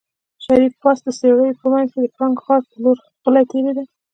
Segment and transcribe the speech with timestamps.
[0.43, 3.83] شريف پاس د څېړيو په منځ کې د پړانګ غار په لور غلی تېرېده.